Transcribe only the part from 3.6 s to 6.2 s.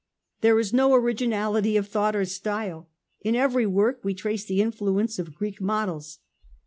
work we trace the influence of Greek models.